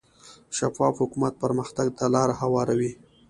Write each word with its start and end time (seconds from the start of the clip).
شفاف 0.57 0.95
حکومت 1.01 1.33
پرمختګ 1.43 1.87
ته 1.97 2.05
لار 2.13 2.29
هواروي. 2.41 2.91